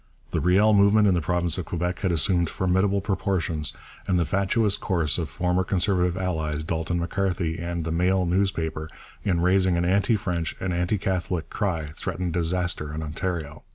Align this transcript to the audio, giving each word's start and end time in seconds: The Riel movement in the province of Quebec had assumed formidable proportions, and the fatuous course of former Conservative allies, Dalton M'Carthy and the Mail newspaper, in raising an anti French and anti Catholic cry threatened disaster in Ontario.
The 0.31 0.39
Riel 0.39 0.73
movement 0.73 1.07
in 1.07 1.13
the 1.13 1.21
province 1.21 1.59
of 1.59 1.65
Quebec 1.65 1.99
had 1.99 2.11
assumed 2.11 2.49
formidable 2.49 3.01
proportions, 3.01 3.71
and 4.07 4.17
the 4.17 4.25
fatuous 4.25 4.75
course 4.75 5.19
of 5.19 5.29
former 5.29 5.63
Conservative 5.63 6.17
allies, 6.17 6.63
Dalton 6.63 6.99
M'Carthy 6.99 7.59
and 7.59 7.83
the 7.83 7.91
Mail 7.91 8.25
newspaper, 8.25 8.89
in 9.23 9.41
raising 9.41 9.77
an 9.77 9.85
anti 9.85 10.15
French 10.15 10.55
and 10.59 10.73
anti 10.73 10.97
Catholic 10.97 11.51
cry 11.51 11.91
threatened 11.93 12.33
disaster 12.33 12.91
in 12.91 13.03
Ontario. 13.03 13.61